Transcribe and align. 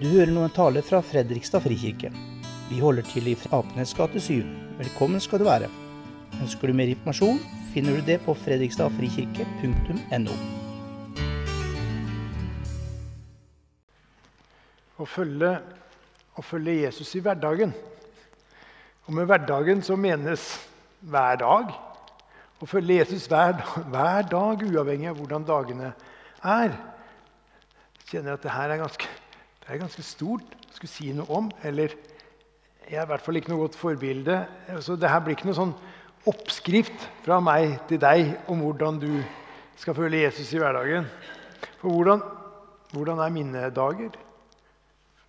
Du 0.00 0.06
hører 0.08 0.30
nå 0.32 0.40
en 0.46 0.52
tale 0.56 0.80
fra 0.80 1.02
Fredrikstad 1.04 1.60
frikirke. 1.60 2.08
Vi 2.70 2.78
holder 2.80 3.04
til 3.04 3.26
i 3.28 3.34
Apenes 3.52 3.90
gate 3.92 4.16
7. 4.16 4.46
Velkommen 4.78 5.20
skal 5.20 5.42
du 5.42 5.44
være. 5.44 5.68
Ønsker 6.40 6.72
du 6.72 6.74
mer 6.78 6.88
informasjon, 6.88 7.36
finner 7.74 7.98
du 7.98 8.06
det 8.06 8.16
på 8.24 8.32
fredrikstadfrikirke.no. 8.46 10.38
Å 14.96 15.10
følge, 15.18 15.52
å 16.32 16.48
følge 16.48 16.80
Jesus 16.80 17.12
i 17.20 17.24
hverdagen. 17.28 17.76
Og 19.04 19.12
med 19.20 19.28
hverdagen 19.28 19.84
så 19.84 20.00
menes 20.00 20.48
hver 21.04 21.44
dag. 21.44 21.76
Å 22.56 22.64
følge 22.72 23.02
Jesus 23.02 23.28
hver, 23.28 23.60
hver 23.92 24.32
dag, 24.32 24.64
uavhengig 24.64 25.12
av 25.12 25.20
hvordan 25.20 25.44
dagene 25.44 25.92
er. 26.40 26.78
Jeg 28.00 28.14
kjenner 28.14 28.40
at 28.40 28.48
det 28.48 28.56
her 28.62 28.72
er 28.72 28.88
ganske, 28.88 29.19
det 29.70 29.76
er 29.76 29.84
ganske 29.84 30.02
stort 30.02 30.54
å 30.66 30.72
skulle 30.74 30.90
si 30.90 31.12
noe 31.14 31.30
om. 31.30 31.46
Eller 31.62 31.92
jeg 32.90 32.96
er 32.98 33.04
i 33.04 33.06
hvert 33.06 33.22
fall 33.22 33.36
ikke 33.38 33.52
noe 33.52 33.62
godt 33.62 33.76
forbilde. 33.78 34.40
Så 34.82 34.96
det 34.98 35.06
her 35.06 35.20
blir 35.22 35.36
ikke 35.36 35.46
noe 35.46 35.54
sånn 35.54 35.74
oppskrift 36.26 37.04
fra 37.22 37.36
meg 37.38 37.76
til 37.86 38.00
deg 38.02 38.32
om 38.50 38.64
hvordan 38.64 38.96
du 38.98 39.12
skal 39.78 39.94
føle 39.94 40.24
Jesus 40.24 40.48
i 40.50 40.58
hverdagen. 40.58 41.06
For 41.78 41.86
hvordan, 41.86 42.24
hvordan 42.90 43.22
er 43.22 43.30
mine 43.30 43.62
dager? 43.76 44.16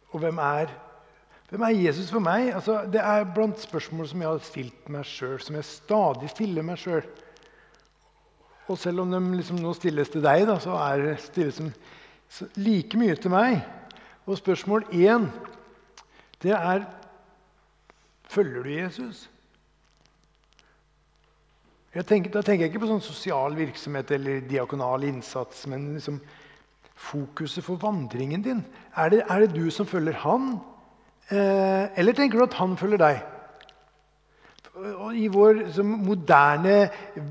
Og 0.09 0.23
hvem 0.23 0.42
er, 0.42 0.73
hvem 1.52 1.66
er 1.67 1.76
Jesus 1.78 2.09
for 2.09 2.26
meg? 2.26 2.50
Altså, 2.58 2.80
det 2.89 3.03
er 3.12 3.28
blant 3.36 3.62
spørsmål 3.62 4.09
som 4.09 4.23
jeg 4.23 4.31
har 4.31 4.48
stilt 4.48 4.89
meg 4.89 5.05
sjøl, 5.05 5.36
som 5.38 5.59
jeg 5.59 5.67
stadig 5.70 6.31
stiller 6.34 6.66
meg 6.66 6.81
sjøl. 6.81 7.05
Og 8.66 8.81
selv 8.81 9.05
om 9.05 9.14
de 9.14 9.22
liksom 9.36 9.62
nå 9.62 9.76
stilles 9.78 10.09
til 10.09 10.26
deg, 10.26 10.48
da, 10.50 10.58
så 10.66 10.80
er 10.81 11.05
det 11.05 11.14
stilles 11.28 12.50
like 12.58 12.98
mye 12.98 13.20
til 13.22 13.36
meg. 13.36 13.62
Og 14.25 14.38
spørsmål 14.38 14.85
én, 14.93 15.30
det 16.43 16.52
er 16.52 16.85
Følger 18.31 18.63
du 18.63 18.69
Jesus? 18.69 19.30
Tenker, 22.08 22.31
da 22.31 22.39
tenker 22.39 22.63
jeg 22.63 22.72
ikke 22.72 22.86
på 22.86 22.88
sånn 22.88 23.03
sosial 23.03 23.58
virksomhet 23.58 24.13
eller 24.16 24.45
diakonal 24.47 25.03
innsats, 25.03 25.66
men 25.67 25.89
liksom 25.97 26.22
fokuset 26.95 27.66
for 27.66 27.81
vandringen 27.81 28.45
din. 28.45 28.61
Er 28.95 29.11
det, 29.11 29.25
er 29.28 29.44
det 29.44 29.58
du 29.58 29.67
som 29.75 29.89
følger 29.89 30.16
han, 30.23 30.53
eh, 31.28 31.91
eller 32.00 32.16
tenker 32.16 32.39
du 32.39 32.45
at 32.45 32.56
han 32.61 32.78
følger 32.80 33.02
deg? 33.02 33.19
Og 34.80 35.17
I 35.19 35.28
vår 35.28 35.66
moderne 35.83 36.78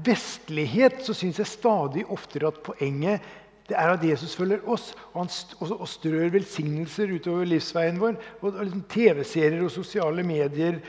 vestlighet 0.04 1.00
så 1.06 1.16
syns 1.16 1.40
jeg 1.40 1.48
stadig 1.48 2.04
oftere 2.12 2.50
at 2.52 2.60
poenget 2.60 3.24
det 3.70 3.78
er 3.78 3.92
at 3.94 4.04
Jesus 4.04 4.34
følger 4.36 4.64
oss, 4.68 4.90
og 5.12 5.22
han 5.22 5.68
og 5.78 5.86
strør 5.88 6.32
velsignelser 6.34 7.12
utover 7.14 7.46
livsveien 7.48 8.00
vår. 8.00 8.18
og 8.42 8.58
liksom 8.64 8.82
TV-serier 8.90 9.62
og 9.62 9.70
sosiale 9.70 10.24
medier 10.26 10.80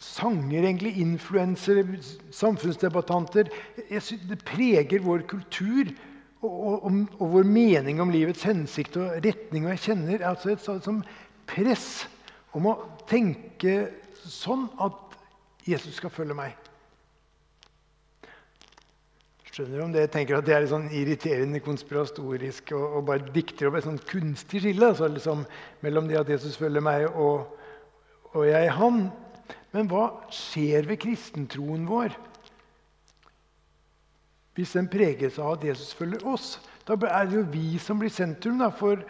sanger, 0.00 0.64
egentlig, 0.64 0.94
influensere, 1.00 1.84
samfunnsdebattanter. 2.32 3.50
Det 3.88 4.38
preger 4.44 5.04
vår 5.04 5.26
kultur 5.28 5.90
og, 6.42 6.84
og, 6.84 6.92
og, 7.18 7.26
vår 7.34 7.44
mening 7.48 8.00
om 8.00 8.12
livets 8.12 8.44
hensikt 8.48 8.96
og 9.00 9.20
retning. 9.24 9.66
Og 9.66 9.74
jeg 9.76 9.84
kjenner 9.88 10.24
altså 10.28 10.54
et 10.54 10.64
sånt 10.64 11.08
press 11.48 12.06
om 12.56 12.68
å 12.70 12.78
tenke 13.08 13.90
sånn 14.24 14.68
at 14.80 15.16
Jesus 15.68 16.00
skal 16.00 16.12
følge 16.12 16.36
meg. 16.36 16.56
Skjønner 19.60 19.76
du 19.76 19.84
om 19.84 19.90
det 19.92 20.02
jeg 20.06 20.10
tenker 20.14 20.38
at 20.38 20.46
det 20.48 20.52
er 20.56 20.62
litt 20.64 20.70
sånn 20.72 20.86
irriterende 20.96 21.58
konspiratorisk 21.60 22.70
og, 22.72 22.84
og 22.96 23.02
bare 23.10 23.32
dikter 23.34 23.68
opp 23.68 23.74
et 23.76 23.84
sånn 23.84 23.98
kunstig 24.08 24.62
skille 24.64 24.86
altså 24.88 25.10
liksom, 25.12 25.42
mellom 25.84 26.06
det 26.08 26.16
at 26.16 26.30
Jesus 26.32 26.56
følger 26.56 26.80
meg, 26.80 27.04
og, 27.12 27.50
og 28.32 28.46
jeg 28.48 28.70
han. 28.78 29.02
Men 29.76 29.90
hva 29.90 30.06
skjer 30.32 30.88
ved 30.88 31.02
kristentroen 31.02 31.84
vår 31.90 32.16
hvis 34.56 34.72
den 34.78 34.88
preges 34.92 35.36
av 35.36 35.58
at 35.58 35.68
Jesus 35.68 35.92
følger 35.98 36.24
oss? 36.32 36.54
Da 36.88 36.96
er 36.96 37.28
det 37.28 37.36
jo 37.42 37.46
vi 37.52 37.76
som 37.84 38.00
blir 38.00 38.12
sentrum. 38.12 38.64
Da, 38.64 38.70
for, 38.72 39.04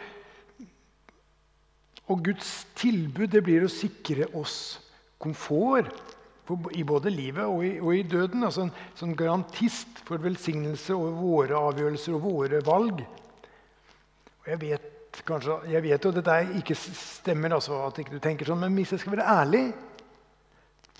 og 2.11 2.25
Guds 2.27 2.57
tilbud 2.75 3.31
det 3.31 3.45
blir 3.47 3.63
å 3.63 3.71
sikre 3.71 4.27
oss 4.35 4.81
komfort 5.15 5.95
i 6.75 6.83
både 6.83 7.13
livet 7.13 7.45
og 7.45 7.65
i, 7.65 7.73
og 7.79 7.95
i 7.95 8.05
døden. 8.07 8.43
Altså 8.47 8.65
en 8.65 8.73
sånn 8.99 9.17
garantist 9.19 10.01
for 10.07 10.21
velsignelse 10.23 10.95
over 10.95 11.13
våre 11.19 11.61
avgjørelser 11.69 12.17
og 12.17 12.25
våre 12.25 12.63
valg. 12.65 13.05
Og 14.41 14.49
jeg 14.49 14.61
vet 14.65 15.21
kanskje, 15.27 15.59
jeg 15.71 15.83
vet 15.85 16.03
jo 16.03 16.11
at 16.11 16.19
dette 16.21 16.41
ikke 16.59 16.75
stemmer, 16.79 17.53
altså, 17.55 17.83
at 17.87 17.99
ikke 18.01 18.17
du 18.17 18.21
tenker 18.23 18.47
sånn, 18.47 18.61
men 18.63 18.75
hvis 18.79 18.95
jeg 18.95 19.03
skal 19.03 19.17
være 19.17 19.31
ærlig 19.41 19.65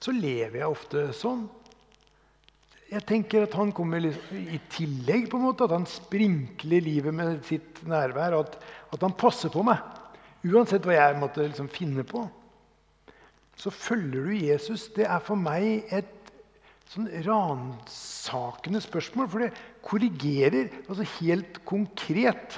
så 0.02 0.14
lever 0.16 0.62
jeg 0.62 0.70
ofte 0.70 1.08
sånn. 1.14 1.46
Jeg 2.92 3.06
tenker 3.08 3.46
at 3.46 3.54
han 3.56 3.70
kommer 3.76 4.04
i 4.04 4.60
tillegg, 4.74 5.30
på 5.32 5.38
en 5.38 5.46
måte, 5.46 5.68
at 5.68 5.76
han 5.76 5.86
sprinkler 5.88 6.84
livet 6.84 7.16
med 7.16 7.38
sitt 7.48 7.80
nærvær. 7.88 8.36
At, 8.42 8.58
at 8.92 9.06
han 9.06 9.16
passer 9.16 9.54
på 9.54 9.64
meg, 9.64 9.80
uansett 10.50 10.88
hva 10.88 10.98
jeg 10.98 11.20
måtte 11.22 11.46
liksom 11.46 11.70
finne 11.72 12.04
på. 12.08 12.26
Så 13.62 13.70
følger 13.70 14.26
du 14.26 14.32
Jesus. 14.34 14.88
Det 14.96 15.06
er 15.06 15.22
for 15.22 15.38
meg 15.38 15.86
et 15.94 16.32
sånn 16.90 17.10
ransakende 17.28 18.82
spørsmål. 18.82 19.28
For 19.30 19.46
det 19.46 19.52
korrigerer 19.86 20.72
altså 20.88 21.06
helt 21.20 21.60
konkret 21.70 22.58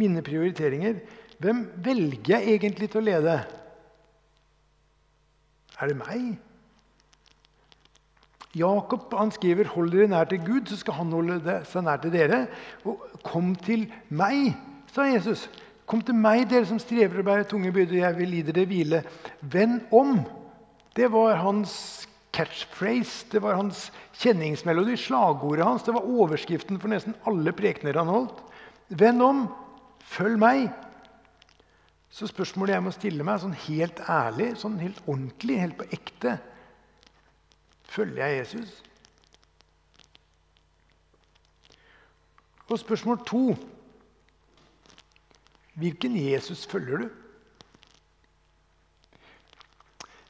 mine 0.00 0.22
prioriteringer. 0.24 1.02
Hvem 1.40 1.64
velger 1.84 2.38
jeg 2.38 2.56
egentlig 2.56 2.88
til 2.92 3.02
å 3.02 3.08
lede? 3.10 3.34
Er 5.80 5.92
det 5.92 5.98
meg? 6.00 6.30
Jakob 8.56 9.12
han 9.14 9.30
skriver 9.30 9.68
'Hold 9.68 9.92
dere 9.92 10.08
nær 10.08 10.24
til 10.24 10.40
Gud, 10.44 10.66
så 10.66 10.76
skal 10.76 10.94
han 10.94 11.12
holde 11.12 11.60
seg 11.64 11.84
nær 11.84 12.00
til 12.02 12.10
dere'. 12.10 12.48
Og 12.84 12.98
'Kom 13.22 13.54
til 13.54 13.92
meg', 14.10 14.56
sa 14.92 15.02
Jesus. 15.02 15.48
'Kom 15.90 16.02
til 16.06 16.14
meg, 16.14 16.44
dere 16.46 16.66
som 16.68 16.78
strever 16.78 17.18
og 17.18 17.24
bærer 17.26 17.48
tunge 17.50 17.72
byrder, 17.74 17.96
jeg 17.98 18.16
vil 18.18 18.34
gi 18.36 18.42
dere 18.46 18.66
hvile'. 18.66 19.00
Venn 19.42 19.80
om. 19.90 20.20
Det 20.94 21.08
var 21.10 21.34
hans 21.42 22.06
catchphrase, 22.32 23.26
det 23.32 23.42
var 23.42 23.56
hans 23.58 23.88
kjenningsmelodi, 24.20 24.94
slagordet 24.96 25.64
hans. 25.66 25.82
Det 25.82 25.94
var 25.94 26.06
overskriften 26.06 26.78
for 26.78 26.88
nesten 26.88 27.16
alle 27.26 27.52
prekener 27.52 27.98
han 27.98 28.06
holdt. 28.06 28.38
Venn 28.88 29.20
om. 29.20 29.48
Følg 29.98 30.38
meg. 30.38 30.70
Så 32.10 32.26
spørsmålet 32.30 32.74
jeg 32.74 32.82
må 32.86 32.94
stille 32.94 33.26
meg 33.26 33.42
sånn 33.42 33.58
helt 33.66 33.98
ærlig, 34.06 34.52
sånn 34.62 34.78
helt 34.78 35.02
ordentlig, 35.06 35.58
helt 35.58 35.76
på 35.78 35.90
ekte 35.90 36.38
Følger 37.90 38.26
jeg 38.26 38.36
Jesus? 38.38 38.82
Og 42.70 42.78
spørsmål 42.78 43.18
to 43.26 43.42
Hvilken 45.80 46.16
Jesus 46.16 46.66
følger 46.68 47.04
du? 47.04 47.08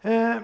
Eh, 0.05 0.41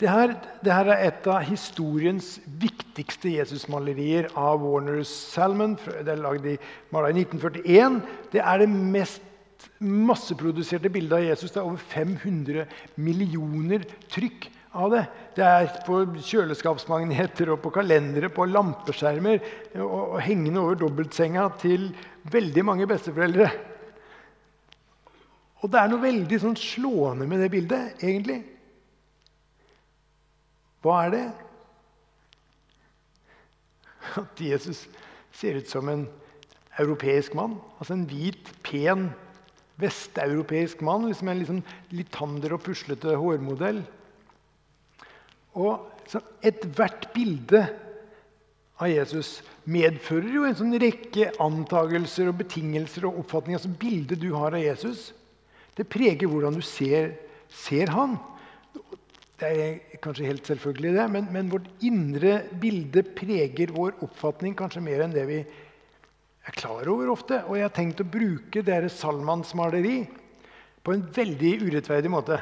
det, 0.00 0.08
her, 0.08 0.34
det 0.64 0.72
her, 0.72 0.92
er 0.94 1.08
et 1.08 1.26
av 1.26 1.42
historiens 1.44 2.36
viktigste 2.62 3.34
Jesusmalerier 3.34 4.30
av 4.38 4.62
Warner 4.62 5.02
Salmon. 5.02 5.74
Det 5.76 6.14
er 6.14 6.22
lagd 6.22 6.46
i, 6.46 6.54
i 6.54 7.14
1941. 7.24 7.98
Det 8.32 8.44
er 8.44 8.62
det 8.62 8.70
mest 8.70 9.24
masseproduserte 9.82 10.90
bildet 10.90 11.18
av 11.18 11.26
Jesus. 11.26 11.50
Det 11.50 11.60
er 11.60 11.66
over 11.66 11.82
500 11.82 12.64
millioner 12.96 13.82
trykk 14.12 14.48
av 14.76 14.92
det. 14.92 15.04
Det 15.36 15.46
er 15.46 15.70
på 15.86 16.02
kjøleskapsmagneter 16.16 17.54
og 17.54 17.62
på 17.64 17.72
kalendere, 17.78 18.30
på 18.32 18.46
lampeskjermer 18.48 19.40
og, 19.80 19.88
og 19.88 20.20
hengende 20.24 20.60
over 20.60 20.78
dobbeltsenga 20.82 21.48
til 21.62 21.88
veldig 22.32 22.64
mange 22.66 22.88
besteforeldre. 22.90 23.48
Og 25.58 25.72
det 25.72 25.80
er 25.80 25.90
noe 25.90 26.04
veldig 26.04 26.38
sånn 26.42 26.58
slående 26.58 27.26
med 27.26 27.42
det 27.42 27.50
bildet, 27.50 27.98
egentlig. 28.04 28.42
Hva 30.84 31.00
er 31.06 31.14
det? 31.16 31.24
At 34.20 34.42
Jesus 34.42 34.84
ser 35.34 35.58
ut 35.58 35.70
som 35.70 35.88
en 35.90 36.06
europeisk 36.78 37.34
mann. 37.34 37.56
Altså 37.78 37.96
en 37.96 38.06
hvit, 38.08 38.52
pen 38.62 39.08
vesteuropeisk 39.82 40.82
mann. 40.86 41.08
Liksom 41.10 41.30
en 41.30 41.42
liksom 41.42 41.60
litt 41.94 42.12
tander 42.14 42.54
og 42.54 42.62
puslete 42.66 43.18
hårmodell. 43.18 43.82
Og 45.58 45.86
Ethvert 46.40 47.10
bilde 47.12 47.66
av 48.80 48.88
Jesus 48.88 49.42
medfører 49.68 50.30
jo 50.32 50.46
en 50.46 50.56
sånn 50.56 50.76
rekke 50.80 51.32
antagelser 51.42 52.30
og 52.30 52.38
betingelser 52.40 53.08
og 53.08 53.18
oppfatninger. 53.24 53.58
Altså 53.60 53.74
Bildet 53.80 54.22
du 54.22 54.30
har 54.36 54.54
av 54.56 54.62
Jesus, 54.62 55.10
det 55.76 55.84
preger 55.90 56.30
hvordan 56.30 56.56
du 56.56 56.62
ser, 56.64 57.12
ser 57.52 57.92
han. 57.92 58.16
Det 59.38 59.50
er 59.50 59.98
kanskje 60.02 60.30
helt 60.30 60.48
selvfølgelig, 60.48 60.94
det, 60.96 61.06
men, 61.14 61.28
men, 61.34 61.50
vårt 61.52 61.68
indre 61.86 62.40
bilde 62.58 63.04
preger 63.14 63.70
vår 63.74 64.00
oppfatning 64.06 64.56
kanskje 64.58 64.82
mer 64.82 65.04
enn 65.04 65.14
det 65.14 65.26
vi 65.28 65.42
er 65.42 66.56
klar 66.56 66.88
over 66.90 67.12
ofte. 67.12 67.42
Og 67.46 67.58
jeg 67.58 67.68
har 67.68 67.74
tenkt 67.76 68.02
å 68.02 68.08
bruke 68.08 68.64
deres 68.66 68.98
salmannsmaleri 68.98 70.00
på 70.82 70.94
en 70.94 71.04
veldig 71.14 71.52
urettferdig 71.68 72.10
måte. 72.10 72.40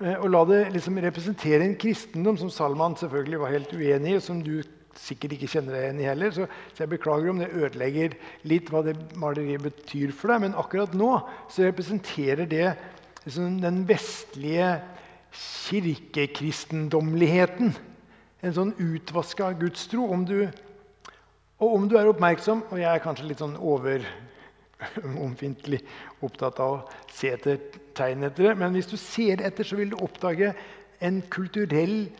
Eh, 0.00 0.16
og 0.16 0.30
la 0.32 0.40
det 0.48 0.60
liksom 0.74 0.96
representere 1.04 1.64
en 1.66 1.76
kristendom 1.80 2.36
som 2.40 2.50
Salman 2.52 2.96
selvfølgelig 2.96 3.40
var 3.42 3.50
helt 3.52 3.72
uenig 3.76 4.10
i, 4.14 4.16
og 4.16 4.22
som 4.24 4.38
du 4.44 4.62
sikkert 5.00 5.32
ikke 5.36 5.50
kjenner 5.52 5.72
deg 5.76 5.82
igjen 5.84 6.00
i 6.00 6.08
heller. 6.08 6.30
Så, 6.34 6.42
så, 6.72 6.78
jeg 6.82 6.92
beklager 6.94 7.28
om 7.32 7.40
det 7.40 7.52
ødelegger 7.52 8.10
litt 8.48 8.66
hva 8.72 8.80
det 8.86 8.94
maleriet 9.20 9.62
betyr 9.64 10.10
for 10.16 10.26
deg. 10.32 10.38
Men 10.46 10.60
akkurat 10.60 10.92
nå 10.96 11.10
så 11.52 11.58
representerer 11.68 12.46
det 12.50 12.68
liksom 13.26 13.46
den 13.62 13.78
vestlige 13.88 14.70
kirkekristendommeligheten. 15.36 17.68
En 18.40 18.56
sånn 18.56 18.74
utvaska 18.80 19.52
gudstro. 19.60 20.02
Om 20.10 20.24
du, 20.26 20.48
og 21.60 21.74
om 21.76 21.88
du 21.88 21.94
er 22.00 22.08
oppmerksom, 22.10 22.58
og 22.72 22.78
jeg 22.80 22.90
er 22.90 23.04
kanskje 23.04 23.28
litt 23.28 23.42
sånn 23.44 23.60
overomfintlig 25.04 25.82
opptatt 26.24 26.60
av 26.62 26.74
å 26.74 27.12
se 27.12 27.32
etter 27.34 27.60
tegn 27.96 28.26
etter 28.28 28.50
det, 28.50 28.56
men 28.60 28.74
hvis 28.76 28.90
du 28.90 28.96
ser 29.00 29.42
etter, 29.44 29.66
så 29.66 29.78
vil 29.78 29.92
du 29.92 30.00
oppdage 30.00 30.52
en 31.04 31.20
kulturell 31.32 32.10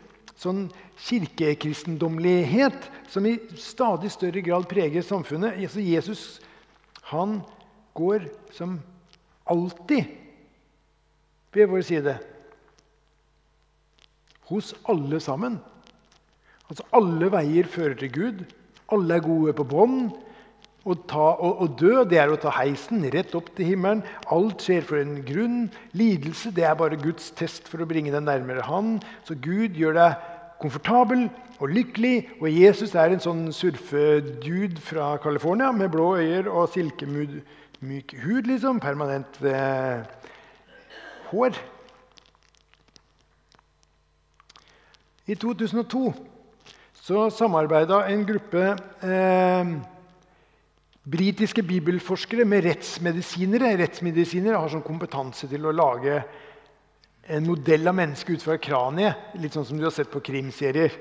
sånn 0.41 0.65
kirkekristendommelighet 1.05 2.87
som 3.11 3.27
i 3.29 3.35
stadig 3.59 4.11
større 4.13 4.41
grad 4.45 4.67
preger 4.69 5.05
samfunnet. 5.05 5.59
Jesus 5.77 6.41
han 7.11 7.41
går 7.97 8.25
som 8.55 8.79
alltid 9.49 10.09
ved 11.53 11.69
vår 11.69 11.83
side. 11.85 12.15
Hos 14.51 14.73
alle 14.89 15.19
sammen. 15.23 15.59
Altså 16.71 16.85
Alle 16.95 17.27
veier 17.31 17.67
fører 17.67 17.97
til 17.99 18.11
Gud. 18.15 18.43
Alle 18.91 19.17
er 19.17 19.25
gode 19.25 19.53
på 19.55 19.67
bånd. 19.67 20.11
Å, 20.81 20.95
å, 20.97 21.67
dø 21.77 22.01
det 22.09 22.17
er 22.17 22.31
å 22.33 22.39
ta 22.41 22.49
heisen 22.55 23.03
rett 23.13 23.35
opp 23.37 23.51
til 23.53 23.67
himmelen. 23.69 24.01
Alt 24.33 24.63
skjer 24.65 24.85
for 24.87 24.97
en 24.97 25.19
grunn. 25.27 25.67
Lidelse 25.93 26.49
det 26.57 26.65
er 26.65 26.77
bare 26.79 26.97
Guds 26.97 27.29
test 27.37 27.69
for 27.69 27.83
å 27.83 27.89
bringe 27.89 28.13
deg 28.13 28.25
nærmere 28.25 28.65
Han. 28.65 28.95
Så 29.27 29.37
Gud 29.37 29.77
gjør 29.77 29.99
deg 29.99 30.23
komfortabel 30.61 31.27
og 31.61 31.69
lykkelig. 31.69 32.15
Og 32.41 32.49
Jesus 32.49 32.95
er 32.97 33.13
en 33.13 33.21
sånn 33.21 33.43
surfedude 33.53 34.81
fra 34.81 35.13
California 35.21 35.69
med 35.75 35.93
blå 35.93 36.15
øyer 36.17 36.49
og 36.49 36.71
silkemyk 36.73 38.17
hud. 38.23 38.49
liksom, 38.49 38.81
Permanent 38.81 39.37
eh, 39.45 40.01
hår. 41.29 41.61
I 45.29 45.37
2002 45.37 46.07
så 47.01 47.29
samarbeida 47.33 48.07
en 48.09 48.25
gruppe 48.25 48.71
eh, 49.05 49.75
britiske 51.03 51.63
bibelforskere 51.65 52.45
med 52.45 52.63
rettsmedisinere. 52.67 53.73
Rettsmedisinere 53.81 54.61
har 54.61 54.69
sånn 54.69 54.85
kompetanse 54.85 55.49
til 55.49 55.65
å 55.65 55.73
lage 55.73 56.21
en 57.31 57.45
modell 57.45 57.87
av 57.87 57.93
mennesket 57.95 58.35
ut 58.35 58.43
fra 58.43 58.57
kraniet. 58.61 59.15
Litt 59.39 59.53
sånn 59.55 59.65
som 59.67 59.77
du 59.79 59.83
har 59.85 59.93
sett 59.95 60.11
på 60.11 60.19
krimserier. 60.25 60.91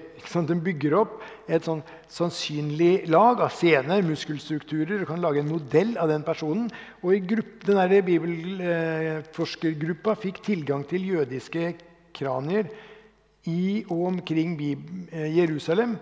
Den 0.49 0.65
bygger 0.65 0.95
opp 1.01 1.13
et 1.51 1.65
sånn 1.67 1.83
sannsynlig 2.13 3.09
lag 3.11 3.41
av 3.45 3.51
scener, 3.55 4.03
muskelstrukturer, 4.07 4.99
og 5.03 5.09
kan 5.11 5.25
lage 5.25 5.41
en 5.43 5.53
modell 5.53 5.93
av 6.01 6.07
den 6.13 6.25
personen. 6.27 6.67
Og 7.03 7.11
i 7.17 7.25
gruppe, 7.25 7.67
den 7.67 8.07
bibelforskergruppa 8.07 10.13
fikk 10.21 10.37
tilgang 10.47 10.83
til 10.89 11.03
jødiske 11.17 11.63
kranier 12.17 12.67
i 13.49 13.85
og 13.89 14.01
omkring 14.11 14.51
eh, 14.61 15.31
Jerusalem 15.39 15.93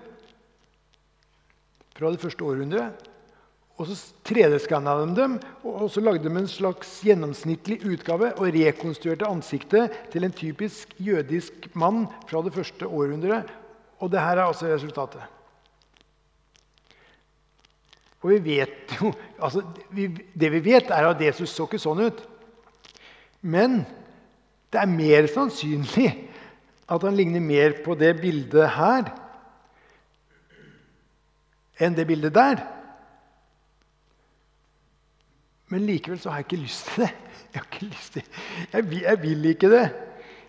fra 1.94 2.10
det 2.10 2.22
første 2.22 2.44
århundret. 2.46 2.90
Og 3.78 3.86
så 3.86 3.94
3D-skanna 4.26 4.96
de 5.04 5.14
dem, 5.14 5.34
og 5.62 5.86
så 5.94 6.02
lagde 6.02 6.26
de 6.26 6.32
en 6.34 6.50
slags 6.50 6.96
gjennomsnittlig 7.06 7.78
utgave 7.86 8.32
og 8.34 8.50
rekonstruerte 8.56 9.28
ansiktet 9.28 9.94
til 10.10 10.26
en 10.26 10.34
typisk 10.34 10.96
jødisk 10.98 11.68
mann 11.78 12.08
fra 12.26 12.42
det 12.42 12.56
første 12.56 12.88
århundret. 12.90 13.46
Og 14.02 14.10
det 14.10 14.22
her 14.22 14.40
er 14.40 14.48
altså 14.48 14.66
resultatet. 14.66 15.22
Og 18.18 18.32
vi 18.34 18.38
vet 18.58 18.96
jo, 18.98 19.12
altså, 19.38 19.62
vi, 19.94 20.08
Det 20.34 20.50
vi 20.52 20.64
vet, 20.64 20.90
er 20.90 21.06
at 21.06 21.22
Jesus 21.22 21.54
så 21.54 21.68
ikke 21.68 21.78
sånn 21.78 22.02
ut. 22.08 22.24
Men 23.46 23.84
det 24.72 24.80
er 24.82 24.90
mer 24.90 25.28
sannsynlig 25.30 26.10
at 26.88 27.04
han 27.06 27.14
ligner 27.14 27.44
mer 27.44 27.78
på 27.84 27.94
det 28.00 28.16
bildet 28.18 28.74
her 28.74 29.12
enn 31.78 31.94
det 31.94 32.08
bildet 32.08 32.34
der. 32.34 32.58
Men 35.68 35.84
likevel 35.84 36.20
så 36.20 36.32
har 36.32 36.42
jeg 36.42 36.48
ikke 36.48 36.62
lyst 36.64 36.90
til 36.92 37.04
det. 37.04 37.10
Jeg, 37.48 37.60
har 37.60 37.66
ikke 37.72 37.88
lyst 37.88 38.12
til, 38.12 38.22
jeg, 38.72 38.90
vil, 38.90 39.00
jeg 39.04 39.22
vil 39.22 39.44
ikke 39.52 39.70
det. 39.72 39.86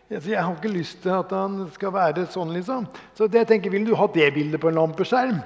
Jeg 0.10 0.44
har 0.44 0.56
ikke 0.56 0.71
lyst 0.74 1.01
til 1.04 1.13
at 1.13 1.31
han 1.36 1.62
skal 1.75 1.94
være 1.94 2.25
sånn, 2.33 2.51
liksom. 2.56 2.88
Så 3.18 3.27
jeg 3.31 3.48
tenker, 3.48 3.71
Vil 3.71 3.86
du 3.88 3.94
ha 3.95 4.07
det 4.13 4.33
bildet 4.33 4.62
på 4.62 4.71
en 4.71 4.80
lampeskjerm? 4.80 5.39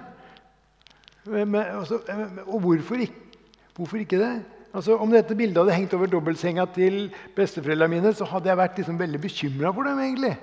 Men, 1.25 1.55
altså, 1.55 1.99
og 2.47 2.59
hvorfor 2.63 3.03
ikke, 3.05 3.37
hvorfor 3.75 3.97
ikke 3.97 4.19
det? 4.19 4.33
Altså, 4.73 4.97
om 4.97 5.11
dette 5.13 5.35
bildet 5.37 5.59
hadde 5.61 5.75
hengt 5.75 5.93
over 5.93 6.09
dobbeltsenga 6.09 6.65
til 6.73 7.11
besteforeldrene 7.35 7.93
mine, 7.93 8.13
så 8.15 8.25
hadde 8.25 8.49
jeg 8.49 8.59
vært 8.59 8.79
liksom 8.81 8.97
veldig 8.99 9.21
bekymra 9.21 9.71
for 9.75 9.87
dem. 9.87 9.99
egentlig. 9.99 10.33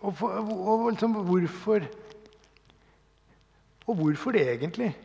Og, 0.00 0.16
for, 0.16 0.28
og 0.30 0.90
liksom, 0.90 1.12
hvorfor 1.26 1.88
Og 3.86 3.94
hvorfor 3.94 4.34
det 4.34 4.48
egentlig? 4.50 4.96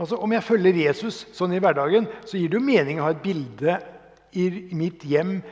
Altså, 0.00 0.16
Om 0.16 0.32
jeg 0.32 0.46
følger 0.46 0.82
Jesus 0.86 1.26
sånn 1.36 1.52
i 1.52 1.60
hverdagen, 1.60 2.06
så 2.24 2.38
gir 2.40 2.48
det 2.48 2.56
jo 2.56 2.64
mening 2.64 3.00
å 3.00 3.10
ha 3.10 3.12
et 3.12 3.20
bilde 3.20 3.76
i 4.32 4.46
mitt 4.72 5.04
hjem. 5.04 5.42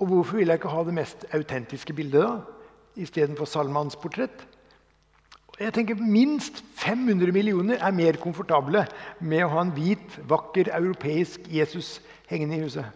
Og 0.00 0.08
hvorfor 0.08 0.40
vil 0.40 0.48
jeg 0.48 0.62
ikke 0.62 0.72
ha 0.72 0.84
det 0.86 0.94
mest 0.96 1.26
autentiske 1.36 1.96
bildet 1.96 2.24
da, 2.24 2.38
istedenfor 2.96 3.48
Salmans 3.50 3.98
portrett? 4.00 4.46
Jeg 5.60 5.72
tenker 5.76 6.00
Minst 6.00 6.62
500 6.80 7.32
millioner 7.32 7.80
er 7.84 7.96
mer 7.96 8.16
komfortable 8.20 8.86
med 9.20 9.44
å 9.44 9.52
ha 9.52 9.64
en 9.64 9.76
hvit, 9.76 10.18
vakker 10.28 10.72
europeisk 10.72 11.44
Jesus 11.52 11.98
hengende 12.28 12.56
i 12.56 12.64
huset. 12.64 12.88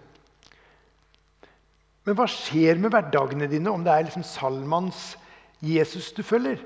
Men 2.08 2.16
hva 2.16 2.24
skjer 2.28 2.80
med 2.80 2.92
hverdagene 2.92 3.48
dine 3.52 3.72
om 3.72 3.84
det 3.84 3.92
er 3.92 4.08
liksom 4.08 4.24
Salmans 4.24 5.14
Jesus 5.60 6.08
du 6.16 6.24
følger? 6.24 6.60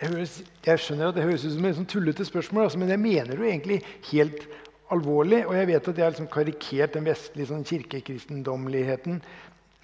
Høres, 0.00 0.38
jeg 0.64 0.80
skjønner 0.80 1.10
at 1.10 1.16
det 1.18 1.26
høres 1.26 1.44
ut 1.44 1.52
som 1.58 1.66
et 1.68 1.76
sånn 1.76 1.88
tullete 1.88 2.24
spørsmål, 2.24 2.66
altså, 2.66 2.80
men 2.80 2.92
jeg 2.94 3.02
mener 3.02 3.36
det 3.36 3.48
egentlig 3.50 3.80
helt 4.08 4.46
alvorlig. 4.94 5.42
Og 5.44 5.56
jeg 5.58 5.68
vet 5.68 5.88
at 5.90 5.98
jeg 5.98 6.06
har 6.06 6.14
liksom 6.14 6.30
karikert 6.32 6.96
den 6.96 7.08
vestlige 7.08 7.50
sånn, 7.50 7.66
kirkekristendommeligheten. 7.68 9.18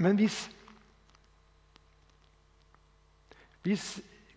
Men 0.01 0.17
hvis, 0.17 0.39
hvis 3.67 3.85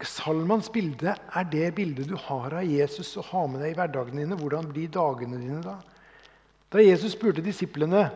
Salmans 0.03 0.67
bilde 0.71 1.15
er 1.15 1.47
det 1.51 1.71
bildet 1.75 2.07
du 2.11 2.15
har 2.27 2.59
av 2.59 2.67
Jesus 2.67 3.15
og 3.19 3.31
har 3.31 3.47
med 3.51 3.63
deg 3.63 3.73
i 3.73 3.79
hverdagene 3.79 4.23
dine, 4.23 4.39
hvordan 4.39 4.67
blir 4.71 4.91
dagene 4.91 5.39
dine 5.39 5.63
da? 5.63 5.77
Da 6.69 6.83
Jesus 6.83 7.15
spurte 7.15 7.43
disiplene 7.43 8.09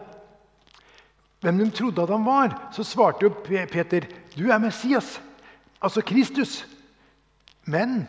hvem 1.44 1.58
de 1.60 1.72
trodde 1.76 2.04
at 2.04 2.12
han 2.14 2.24
var, 2.24 2.54
så 2.72 2.86
svarte 2.88 3.26
jo 3.26 3.34
Peter 3.44 4.06
du 4.38 4.46
er 4.48 4.62
Messias, 4.64 5.18
altså 5.84 6.04
Kristus. 6.06 6.62
Men 7.65 8.03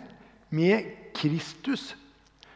med 0.55 0.91
Kristus 1.15 1.93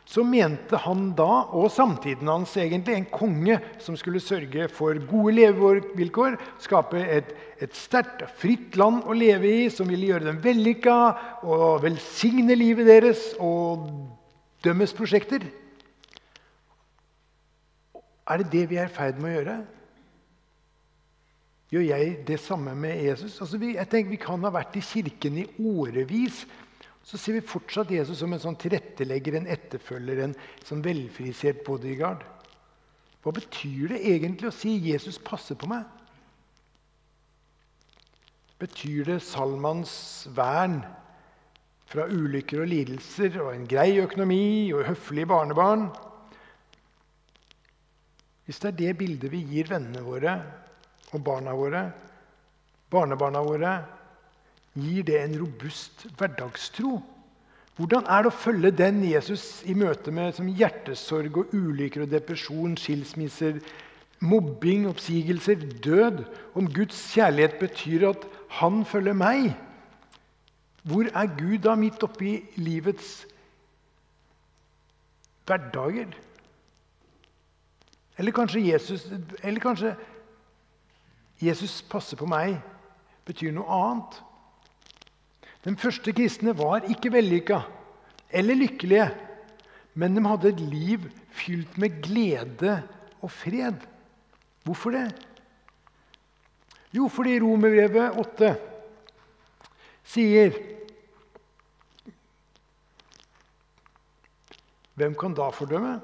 så 0.08 0.22
mente 0.24 0.78
han 0.80 1.10
da, 1.12 1.44
og 1.52 1.68
samtiden 1.68 2.30
hans 2.30 2.54
egentlig, 2.56 2.94
en 2.96 3.08
konge 3.12 3.58
som 3.84 3.96
skulle 4.00 4.22
sørge 4.24 4.64
for 4.72 4.96
gode 5.10 5.34
levevilkår, 5.36 6.38
skape 6.64 7.02
et, 7.04 7.34
et 7.60 7.74
sterkt 7.76 8.24
fritt 8.40 8.78
land 8.80 9.02
å 9.04 9.12
leve 9.12 9.50
i, 9.52 9.66
som 9.68 9.90
ville 9.90 10.08
gjøre 10.08 10.30
dem 10.30 10.38
vellykka 10.40 10.96
og 11.44 11.82
velsigne 11.84 12.56
livet 12.56 12.88
deres 12.88 13.34
og 13.36 13.84
dømmes 14.64 14.96
prosjekter. 14.96 15.44
Er 18.28 18.40
det 18.40 18.48
det 18.52 18.64
vi 18.70 18.80
er 18.80 18.88
i 18.88 18.94
ferd 18.96 19.20
med 19.20 19.28
å 19.28 19.36
gjøre? 19.36 19.58
Gjør 21.68 21.84
jeg 21.84 22.16
det 22.28 22.40
samme 22.40 22.72
med 22.80 22.96
Jesus? 23.04 23.36
Altså, 23.44 23.60
vi, 23.60 23.74
jeg 23.76 23.92
tenker 23.92 24.16
Vi 24.16 24.22
kan 24.22 24.44
ha 24.48 24.52
vært 24.56 24.80
i 24.80 24.84
kirken 24.84 25.36
i 25.42 25.46
årevis. 25.60 26.46
Så 27.08 27.16
ser 27.16 27.38
vi 27.38 27.44
fortsatt 27.44 27.92
Jesus 27.94 28.18
som 28.20 28.34
en 28.36 28.42
sånn 28.42 28.58
tilrettelegger, 28.60 29.38
en 29.38 29.48
etterfølger, 29.48 30.18
en 30.26 30.34
sånn 30.60 30.82
velfrisert 30.84 31.62
bodyguard. 31.64 32.20
Hva 33.24 33.32
betyr 33.32 33.94
det 33.94 34.02
egentlig 34.12 34.50
å 34.50 34.54
si 34.54 34.74
'Jesus 34.76 35.16
passer 35.24 35.56
på 35.56 35.70
meg'? 35.70 35.88
Betyr 38.60 39.04
det 39.08 39.22
Salmans 39.22 40.28
vern 40.36 40.82
fra 41.88 42.04
ulykker 42.04 42.60
og 42.60 42.68
lidelser 42.68 43.40
og 43.40 43.54
en 43.54 43.66
grei 43.70 44.00
økonomi 44.02 44.72
og 44.74 44.84
høflige 44.90 45.30
barnebarn? 45.32 45.88
Hvis 48.44 48.60
det 48.60 48.68
er 48.68 48.80
det 48.82 48.98
bildet 48.98 49.32
vi 49.32 49.44
gir 49.48 49.70
vennene 49.70 50.04
våre 50.04 50.34
og 51.12 51.24
barna 51.24 51.54
våre, 51.56 51.92
barnebarna 52.90 53.40
våre, 53.44 53.72
gir 54.82 55.06
det 55.06 55.20
en 55.22 55.36
robust 55.40 56.06
hverdagstro? 56.18 56.98
Hvordan 57.78 58.08
er 58.10 58.24
det 58.24 58.32
å 58.32 58.34
følge 58.34 58.72
den 58.74 59.04
Jesus 59.06 59.62
i 59.62 59.74
møte 59.78 60.10
med 60.10 60.34
som 60.34 60.48
hjertesorg 60.50 61.36
og 61.38 61.52
ulykker 61.54 62.02
og 62.04 62.10
depresjon, 62.10 62.74
skilsmisser, 62.80 63.60
mobbing, 64.18 64.88
oppsigelser, 64.90 65.62
død? 65.84 66.24
Om 66.58 66.70
Guds 66.74 66.98
kjærlighet 67.14 67.58
betyr 67.60 68.08
at 68.10 68.26
han 68.58 68.82
følger 68.88 69.14
meg? 69.14 69.52
Hvor 70.82 71.06
er 71.06 71.34
Gud 71.38 71.60
da 71.62 71.76
midt 71.78 72.02
oppi 72.02 72.40
livets 72.58 73.20
hverdager? 75.46 76.10
Eller 78.18 78.34
kanskje 78.34 78.66
Jesus, 78.66 79.06
eller 79.42 79.62
kanskje 79.62 79.94
Jesus 81.38 81.78
passer 81.86 82.18
på 82.18 82.26
meg 82.26 82.56
betyr 83.28 83.52
noe 83.54 83.68
annet? 83.70 84.18
Den 85.64 85.76
første 85.76 86.12
kristne 86.14 86.54
var 86.56 86.86
ikke 86.88 87.12
vellykka 87.12 87.60
eller 88.30 88.58
lykkelige, 88.58 89.08
men 89.98 90.14
de 90.16 90.24
hadde 90.26 90.52
et 90.52 90.60
liv 90.60 91.08
fylt 91.34 91.78
med 91.78 92.02
glede 92.04 92.82
og 93.20 93.30
fred. 93.32 93.80
Hvorfor 94.64 94.94
det? 94.94 95.06
Jo, 96.94 97.08
fordi 97.08 97.38
Romerbrevet 97.40 98.16
8 98.20 98.54
sier 100.08 100.54
Hvem 104.98 105.14
kan 105.14 105.34
da 105.36 105.46
fordømme? 105.54 105.98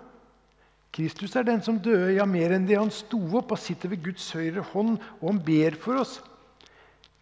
Kristus 0.94 1.32
er 1.34 1.42
den 1.42 1.62
som 1.66 1.80
døde, 1.82 2.12
ja, 2.14 2.22
mer 2.28 2.52
enn 2.54 2.68
det 2.68 2.76
han 2.78 2.92
sto 2.94 3.18
opp 3.34 3.56
og 3.56 3.58
sitter 3.58 3.90
ved 3.90 4.04
Guds 4.04 4.28
høyre 4.36 4.62
hånd, 4.70 5.00
og 5.18 5.24
han 5.26 5.40
ber 5.42 5.74
for 5.82 5.98
oss. 5.98 6.20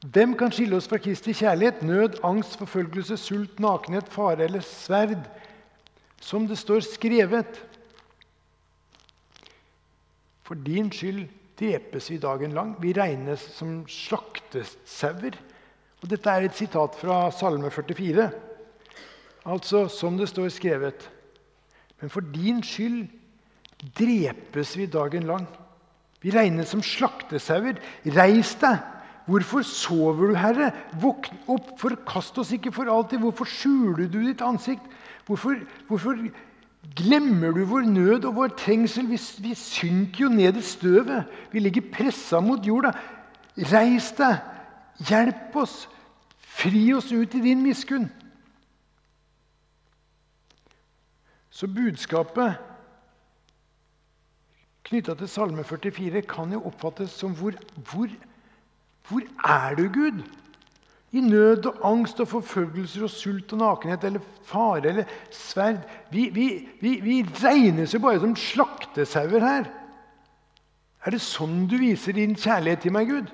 Hvem 0.02 0.34
kan 0.34 0.50
skille 0.50 0.76
oss 0.76 0.88
fra 0.90 0.98
Kristi 0.98 1.30
kjærlighet? 1.36 1.82
Nød, 1.86 2.18
angst, 2.26 2.56
forfølgelse, 2.58 3.16
sult, 3.16 3.60
nakenhet, 3.62 4.08
fare 4.10 4.48
eller 4.48 4.64
sverd? 4.66 5.28
Som 6.20 6.48
det 6.50 6.58
står 6.58 6.82
skrevet. 6.82 7.60
For 10.42 10.58
din 10.58 10.90
skyld 10.92 11.28
drepes 11.60 12.10
vi 12.10 12.18
dagen 12.18 12.54
lang. 12.56 12.74
Vi 12.82 12.92
regnes 12.96 13.44
som 13.54 13.84
slaktesauer. 13.86 15.38
Og 16.02 16.10
dette 16.10 16.30
er 16.30 16.48
et 16.48 16.58
sitat 16.58 16.98
fra 16.98 17.28
Salme 17.30 17.70
44. 17.70 18.30
Altså 19.46 19.86
som 19.88 20.18
det 20.18 20.28
står 20.32 20.50
skrevet. 20.50 21.10
Men 22.00 22.10
for 22.10 22.26
din 22.34 22.58
skyld 22.66 23.06
drepes 23.98 24.74
vi 24.78 24.86
dagen 24.90 25.30
lang. 25.30 25.46
Vi 26.22 26.34
regnes 26.34 26.74
som 26.74 26.82
slaktesauer. 26.82 27.78
Reis 28.18 28.56
deg! 28.58 28.91
Hvorfor 29.26 29.62
sover 29.62 30.32
du, 30.32 30.36
Herre? 30.38 30.72
Våkn 30.98 31.36
opp, 31.52 31.74
forkast 31.78 32.38
oss 32.42 32.52
ikke 32.54 32.72
for 32.74 32.90
alltid. 32.90 33.22
Hvorfor 33.22 33.46
skjuler 33.48 34.08
du 34.10 34.18
ditt 34.24 34.42
ansikt? 34.42 34.82
Hvorfor, 35.28 35.60
hvorfor 35.86 36.18
glemmer 36.98 37.54
du 37.54 37.62
vår 37.70 37.86
nød 37.86 38.26
og 38.26 38.34
vår 38.40 38.56
trengsel? 38.58 39.06
Vi, 39.10 39.20
vi 39.44 39.54
synker 39.58 40.24
jo 40.24 40.32
ned 40.32 40.58
i 40.58 40.64
støvet. 40.66 41.30
Vi 41.52 41.62
ligger 41.62 41.92
pressa 41.94 42.40
mot 42.42 42.66
jorda. 42.66 42.90
Reis 43.70 44.10
deg, 44.18 44.40
hjelp 45.06 45.56
oss, 45.60 45.86
fri 46.56 46.88
oss 46.96 47.12
ut 47.12 47.36
i 47.36 47.44
din 47.44 47.62
miskunn. 47.62 48.08
Så 51.52 51.68
budskapet 51.68 52.56
knytta 54.88 55.14
til 55.14 55.28
Salme 55.30 55.64
44 55.64 56.24
kan 56.28 56.52
jo 56.52 56.62
oppfattes 56.68 57.12
som 57.14 57.36
hvor, 57.36 57.54
hvor 57.88 58.08
hvor 59.08 59.24
er 59.44 59.74
du, 59.78 59.88
Gud? 59.92 60.22
I 61.12 61.20
nød 61.20 61.66
og 61.68 61.80
angst 61.84 62.20
og 62.24 62.28
forfølgelser 62.30 63.04
og 63.04 63.10
sult 63.12 63.52
og 63.52 63.60
nakenhet 63.60 64.04
eller 64.08 64.24
fare 64.48 64.88
eller 64.88 65.10
sverd. 65.30 65.82
Vi, 66.12 66.30
vi, 66.32 66.46
vi, 66.80 66.94
vi 67.04 67.18
regnes 67.42 67.92
jo 67.94 68.00
bare 68.00 68.22
som 68.22 68.36
slaktesauer 68.38 69.44
her. 69.44 69.68
Er 71.04 71.12
det 71.12 71.20
sånn 71.20 71.66
du 71.68 71.76
viser 71.82 72.16
din 72.16 72.36
kjærlighet 72.38 72.84
til 72.86 72.94
meg, 72.94 73.10
Gud? 73.10 73.30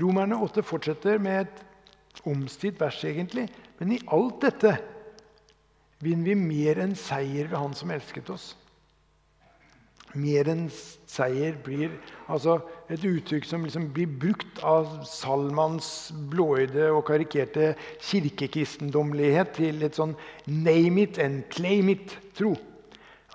Romerne 0.00 0.38
8 0.44 0.64
fortsetter 0.64 1.20
med 1.20 1.44
et 1.44 2.20
omstilt 2.28 2.80
vers, 2.80 3.02
egentlig. 3.04 3.48
Men 3.80 3.96
i 3.96 4.02
alt 4.12 4.40
dette 4.44 4.76
vinner 6.04 6.32
vi 6.32 6.46
mer 6.46 6.80
enn 6.84 6.96
seier 6.96 7.50
ved 7.50 7.58
Han 7.58 7.76
som 7.76 7.92
elsket 7.92 8.32
oss 8.32 8.54
mer 10.14 10.48
enn 10.48 10.66
seier 11.10 11.56
blir 11.64 11.90
altså 12.28 12.58
et 12.92 13.02
uttrykk 13.04 13.46
som 13.48 13.64
liksom 13.66 13.88
blir 13.96 14.10
brukt 14.22 14.62
av 14.66 14.88
Salmans 15.08 16.12
blåøyde 16.30 16.88
og 16.92 17.04
karikerte 17.08 17.74
kirkekristendommelighet 17.98 19.54
til 19.58 19.82
et 19.86 19.98
sånn 19.98 20.14
name 20.46 21.06
it 21.06 21.20
and 21.22 21.44
claim 21.52 21.90
it-tro. 21.92 22.54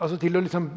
Altså 0.01 0.17
til 0.21 0.37
å 0.37 0.45
liksom 0.45 0.71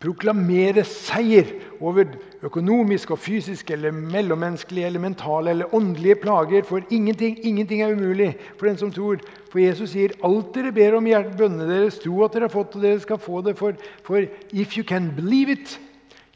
proklamere 0.00 0.80
seier 0.88 1.50
over 1.76 2.08
økonomiske 2.46 3.12
og 3.12 3.20
fysiske 3.20 3.74
eller 3.76 3.92
mellommenneskelige 3.92 4.86
eller 4.88 5.02
mentale 5.02 5.52
eller 5.52 5.74
åndelige 5.76 6.16
plager. 6.22 6.64
For 6.64 6.80
ingenting, 6.90 7.36
ingenting 7.44 7.82
er 7.82 7.92
umulig 7.92 8.30
for 8.56 8.66
den 8.66 8.78
som 8.80 8.92
tror. 8.92 9.20
For 9.52 9.60
Jesus 9.60 9.92
sier 9.92 10.16
alt 10.24 10.54
dere 10.54 10.72
ber 10.72 10.96
om 10.96 11.10
i 11.10 11.16
bønnene 11.36 11.68
deres, 11.68 12.00
tro 12.00 12.22
at 12.24 12.32
dere 12.32 12.48
har 12.48 12.54
fått, 12.54 12.78
og 12.78 12.86
dere 12.86 13.02
skal 13.02 13.20
få 13.20 13.42
det. 13.44 13.58
For, 13.60 13.76
for 14.06 14.24
if 14.52 14.78
you 14.78 14.84
can 14.84 15.10
believe 15.16 15.52
it, 15.52 15.76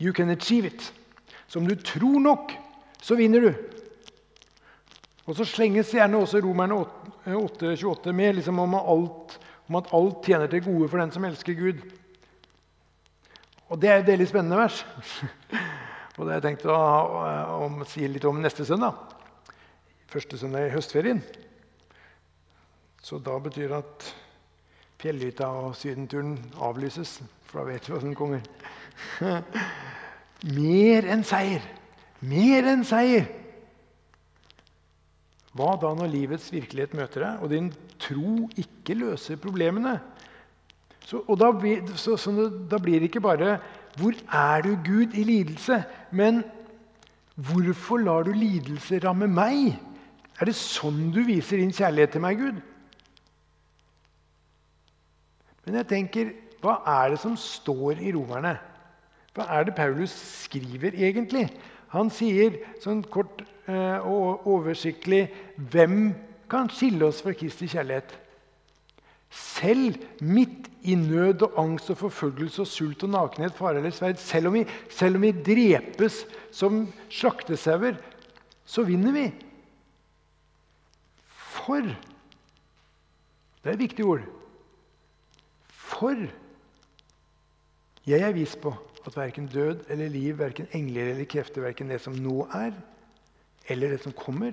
you 0.01 0.13
can 0.13 0.31
achieve 0.35 0.69
it. 0.69 0.93
Så 1.49 1.59
om 1.59 1.69
du 1.69 1.75
tror 1.75 2.21
nok, 2.21 2.53
så 3.01 3.17
vinner 3.17 3.49
du. 3.49 3.53
Og 5.25 5.37
så 5.39 5.45
slenges 5.49 5.95
gjerne 5.95 6.21
også 6.21 6.43
Romerne 6.45 6.85
28 7.25 8.13
med 8.13 8.35
liksom 8.37 8.59
om, 8.61 8.75
alt, 8.77 9.39
om 9.69 9.77
at 9.81 9.93
alt 9.97 10.25
tjener 10.27 10.53
til 10.53 10.67
gode 10.67 10.89
for 10.89 11.01
den 11.01 11.13
som 11.15 11.25
elsker 11.25 11.57
Gud. 11.57 11.81
Og 13.75 13.81
det 13.83 13.91
er 13.91 13.99
et 13.99 14.07
veldig 14.07 14.27
spennende 14.31 14.61
vers. 14.61 14.85
Og 16.17 16.21
det 16.23 16.31
har 16.31 16.37
jeg 16.39 16.45
tenkt 16.45 16.67
å, 16.71 16.75
å, 16.79 17.67
å 17.67 17.87
si 17.91 18.07
litt 18.07 18.27
om 18.29 18.39
neste 18.39 18.63
søndag. 18.69 19.01
Første 20.13 20.39
søndag 20.39 20.69
i 20.69 20.75
høstferien. 20.77 21.19
Så 23.03 23.19
da 23.19 23.35
betyr 23.43 23.73
det 23.73 23.81
at 23.81 24.07
fjellhytta 25.03 25.49
og 25.59 25.75
sydenturen 25.77 26.37
avlyses, 26.63 27.19
for 27.49 27.61
da 27.61 27.73
vet 27.73 27.89
vi 27.89 27.97
hva 27.97 28.01
som 28.05 28.15
kommer. 28.17 28.47
Mer 30.61 31.11
enn 31.11 31.27
seier! 31.27 31.67
Mer 32.23 32.71
enn 32.71 32.87
seier! 32.87 33.27
Hva 35.55 35.75
da 35.83 35.91
når 35.99 36.15
livets 36.15 36.47
virkelighet 36.55 36.95
møter 36.95 37.27
deg, 37.27 37.43
og 37.43 37.51
din 37.51 37.75
tro 38.03 38.47
ikke 38.55 38.97
løser 39.03 39.43
problemene? 39.43 39.99
Så, 41.05 41.21
og 41.29 41.39
da 41.41 41.51
blir, 41.53 41.85
så, 42.01 42.17
så, 42.17 42.33
da 42.71 42.79
blir, 42.81 42.99
det 42.99 43.11
ikke 43.13 43.21
bare 43.21 43.59
'Hvor 43.97 44.15
er 44.33 44.63
du, 44.63 44.79
Gud, 44.85 45.15
i 45.15 45.25
lidelse?' 45.25 45.85
Men 46.11 46.45
'Hvorfor 47.37 47.97
lar 47.97 48.23
du 48.23 48.33
lidelse 48.33 48.99
ramme 48.99 49.27
meg?' 49.27 49.79
Er 50.41 50.45
det 50.45 50.55
sånn 50.59 51.13
du 51.15 51.23
viser 51.23 51.57
din 51.57 51.73
kjærlighet 51.73 52.11
til 52.11 52.21
meg, 52.21 52.39
Gud? 52.39 52.57
Men 55.65 55.75
jeg 55.75 55.87
tenker, 55.87 56.33
hva 56.61 56.81
er 56.87 57.13
det 57.15 57.21
som 57.23 57.37
står 57.37 58.03
i 58.03 58.13
Romerne? 58.13 58.57
Hva 59.35 59.47
er 59.55 59.65
det 59.65 59.77
Paulus 59.77 60.11
skriver 60.45 60.97
egentlig? 60.97 61.47
Han 61.95 62.11
sier 62.11 62.59
sånn 62.83 63.03
kort 63.03 63.45
eh, 63.71 63.99
og 64.03 64.47
oversiktlig 64.51 65.29
Hvem 65.57 66.15
kan 66.51 66.71
skille 66.71 67.07
oss 67.07 67.23
fra 67.23 67.35
Kristi 67.37 67.69
kjærlighet? 67.71 68.15
Selv 69.35 69.97
midt 70.23 70.71
i 70.85 70.95
nød 70.95 71.43
og 71.47 71.57
angst 71.63 71.91
og 71.91 71.99
forfølgelse 71.99 72.63
og 72.63 72.69
sult 72.69 73.03
og 73.07 73.11
nakenhet, 73.15 73.55
fare 73.57 73.81
eller 73.81 73.95
sverd, 73.95 74.21
selv 74.21 74.51
om, 74.51 74.59
vi, 74.59 74.65
selv 74.93 75.17
om 75.19 75.25
vi 75.25 75.33
drepes 75.33 76.21
som 76.55 76.85
slaktesauer, 77.09 77.97
så 78.65 78.85
vinner 78.87 79.15
vi. 79.17 79.27
For 81.27 81.81
Det 83.65 83.71
er 83.71 83.79
et 83.79 83.81
viktig 83.81 84.05
ord. 84.05 84.25
For 85.73 86.27
jeg 88.05 88.21
er 88.21 88.35
viss 88.37 88.59
på 88.61 88.75
at 89.09 89.17
verken 89.17 89.47
død 89.49 89.87
eller 89.89 90.13
liv, 90.13 90.37
verken 90.39 90.69
engler 90.77 91.15
eller 91.15 91.25
krefter, 91.25 91.65
verken 91.65 91.89
det 91.89 92.03
som 92.05 92.13
nå 92.13 92.45
er, 92.53 92.77
eller 93.73 93.95
det 93.95 94.03
som 94.05 94.13
kommer, 94.13 94.53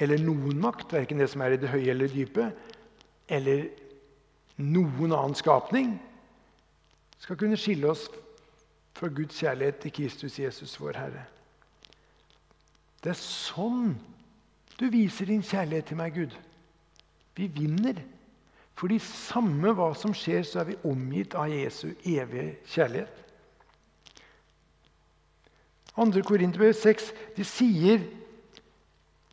eller 0.00 0.24
noen 0.24 0.56
makt, 0.60 0.92
verken 0.96 1.20
det 1.20 1.28
som 1.32 1.44
er 1.44 1.54
i 1.54 1.60
det 1.60 1.68
høye 1.68 1.92
eller 1.92 2.08
dype, 2.08 2.48
eller 3.28 3.66
noen 4.56 5.12
annen 5.12 5.34
skapning 5.38 5.94
skal 7.18 7.38
kunne 7.40 7.58
skille 7.58 7.90
oss 7.90 8.08
fra 8.94 9.08
Guds 9.10 9.38
kjærlighet 9.40 9.80
til 9.82 9.92
Kristus 9.92 10.38
Jesus, 10.38 10.76
vår 10.80 10.98
Herre. 10.98 11.24
Det 13.02 13.12
er 13.12 13.20
sånn 13.20 13.94
du 14.78 14.88
viser 14.90 15.28
din 15.30 15.42
kjærlighet 15.42 15.86
til 15.90 15.98
meg, 15.98 16.14
Gud. 16.14 16.34
Vi 17.36 17.46
vinner. 17.46 18.00
Fordi 18.74 18.98
samme 18.98 19.70
hva 19.76 19.92
som 19.94 20.14
skjer, 20.16 20.42
så 20.42 20.62
er 20.62 20.72
vi 20.72 20.80
omgitt 20.90 21.36
av 21.38 21.52
Jesu 21.52 21.92
evige 22.02 22.56
kjærlighet. 22.66 23.20
2. 25.94 26.24
Korinterbrev 26.26 26.74
6 26.74 27.12
de 27.36 27.44
sier 27.46 28.02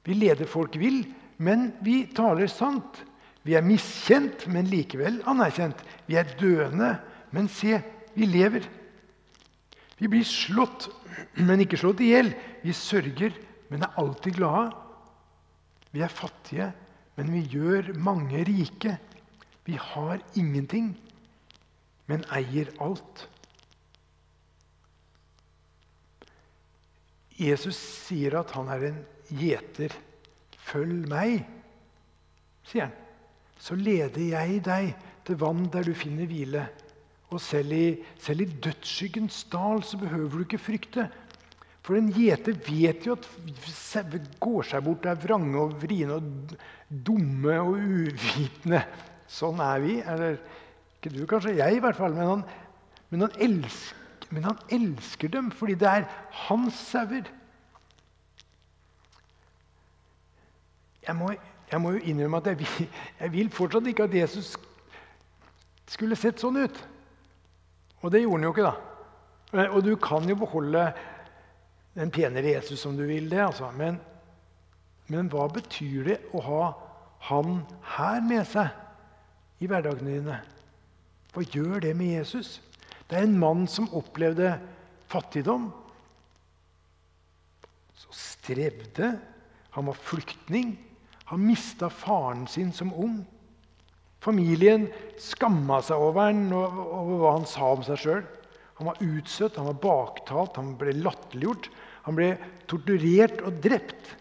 vi 0.05 0.13
leder 0.13 0.49
folk 0.49 0.77
vill, 0.77 1.03
men 1.41 1.71
vi 1.81 2.03
taler 2.15 2.49
sant. 2.49 3.01
Vi 3.47 3.55
er 3.57 3.65
miskjent, 3.65 4.45
men 4.51 4.69
likevel 4.69 5.21
anerkjent. 5.29 5.79
Vi 6.05 6.17
er 6.19 6.29
døende, 6.39 6.93
men 7.33 7.49
se, 7.49 7.79
vi 8.13 8.27
lever. 8.29 8.67
Vi 9.97 10.09
blir 10.09 10.25
slått, 10.25 10.89
men 11.41 11.63
ikke 11.63 11.79
slått 11.81 12.03
i 12.05 12.11
hjel. 12.11 12.31
Vi 12.61 12.73
sørger, 12.75 13.33
men 13.71 13.85
er 13.85 13.97
alltid 14.01 14.37
glade. 14.37 14.69
Vi 15.91 16.03
er 16.05 16.13
fattige, 16.13 16.71
men 17.17 17.33
vi 17.33 17.43
gjør 17.55 17.91
mange 17.97 18.43
rike. 18.47 18.95
Vi 19.65 19.77
har 19.77 20.21
ingenting, 20.37 20.93
men 22.09 22.25
eier 22.33 22.71
alt. 22.81 23.27
Jesus 27.41 27.77
sier 27.77 28.37
at 28.41 28.53
han 28.53 28.69
er 28.69 28.89
en 28.91 28.99
gjeter. 29.33 29.93
Følg 30.61 31.07
meg, 31.09 31.41
sier 32.69 32.89
han. 32.89 32.97
Så 33.61 33.77
leder 33.77 34.21
jeg 34.25 34.61
deg 34.65 34.93
til 35.27 35.37
vann 35.41 35.67
der 35.73 35.85
du 35.85 35.93
finner 35.97 36.29
hvile. 36.29 36.65
Og 37.31 37.39
selv 37.39 37.73
i, 37.75 37.85
selv 38.19 38.43
i 38.43 38.53
dødsskyggens 38.65 39.43
dal 39.53 39.83
så 39.87 39.99
behøver 40.01 40.41
du 40.41 40.45
ikke 40.45 40.59
frykte. 40.61 41.05
For 41.81 41.97
en 41.97 42.11
gjeter 42.13 42.57
vet 42.67 43.05
jo 43.07 43.15
at 43.17 43.27
sauer 43.73 44.25
går 44.41 44.67
seg 44.69 44.83
bort, 44.85 45.05
er 45.09 45.17
vrange 45.21 45.57
og 45.61 45.77
vriene 45.81 46.17
og 46.19 46.55
dumme 47.07 47.55
og 47.61 47.77
uvitende. 47.79 48.83
Sånn 49.31 49.61
er 49.63 49.81
vi. 49.81 49.95
Eller 50.01 50.37
ikke 50.97 51.13
du, 51.15 51.23
kanskje. 51.29 51.55
Jeg, 51.57 51.77
i 51.77 51.81
hvert 51.81 51.97
fall. 51.97 52.17
Men 52.17 52.29
han, 52.29 52.43
men 53.09 53.25
han, 53.25 53.37
elsker, 53.47 54.27
men 54.35 54.49
han 54.49 54.59
elsker 54.77 55.31
dem 55.33 55.49
fordi 55.55 55.77
det 55.81 55.89
er 55.89 56.09
hans 56.45 56.81
sauer. 56.91 57.29
Jeg 61.01 61.17
må, 61.17 61.31
jeg 61.71 61.79
må, 61.79 61.93
jo 61.95 62.03
innrømme 62.03 62.41
at 62.41 62.51
jeg 62.51 62.59
vil, 62.59 62.87
jeg 63.21 63.31
vil, 63.31 63.49
fortsatt 63.55 63.87
ikke 63.87 64.09
at 64.09 64.15
Jesus 64.15 64.53
skulle 65.91 66.17
sett 66.19 66.41
sånn 66.41 66.59
ut. 66.59 66.77
Og 68.01 68.11
det 68.11 68.23
gjorde 68.23 68.39
han 68.39 68.47
jo 68.47 68.53
ikke, 68.55 68.69
da. 68.71 69.67
Og 69.71 69.81
du 69.85 69.93
kan 69.99 70.27
jo 70.27 70.37
beholde 70.39 70.85
den 71.95 72.11
penere 72.11 72.55
Jesus 72.55 72.79
som 72.83 72.95
du 72.97 73.03
vil 73.07 73.29
det, 73.31 73.39
altså. 73.43 73.69
Men, 73.75 73.99
men 75.11 75.31
hva 75.31 75.47
betyr 75.51 76.07
det 76.07 76.19
å 76.35 76.43
ha 76.47 76.61
han 77.27 77.61
her 77.97 78.23
med 78.25 78.47
seg 78.49 79.63
i 79.63 79.69
hverdagene 79.69 80.17
dine? 80.17 80.39
Hva 81.31 81.43
gjør 81.47 81.83
det 81.85 81.93
med 81.95 82.17
Jesus? 82.17 82.59
Det 83.07 83.19
er 83.19 83.27
en 83.27 83.39
mann 83.39 83.65
som 83.67 83.91
opplevde 83.95 84.57
fattigdom. 85.11 85.69
Så 87.95 88.15
strevde. 88.15 89.13
Han 89.75 89.87
var 89.87 89.99
flyktning. 89.99 90.73
Han 91.31 91.45
mista 91.47 91.89
faren 91.89 92.45
sin 92.47 92.73
som 92.75 92.91
ung. 92.93 93.21
Familien 94.21 94.89
skamma 95.17 95.79
seg 95.81 96.01
over 96.03 96.27
han 96.27 96.49
og 96.53 96.75
over 96.85 97.21
hva 97.21 97.35
han 97.39 97.47
sa 97.49 97.71
om 97.73 97.85
seg 97.87 98.01
sjøl. 98.01 98.25
Han 98.77 98.89
var 98.89 98.99
utstøtt, 99.05 99.57
han 99.57 99.69
var 99.71 99.79
baktalt, 99.81 100.59
han 100.59 100.75
ble 100.77 100.93
latterliggjort. 100.99 101.69
Han 102.05 102.17
ble 102.17 102.33
torturert 102.69 103.41
og 103.45 103.61
drept. 103.63 104.11